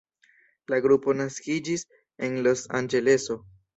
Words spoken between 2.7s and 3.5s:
Anĝeleso.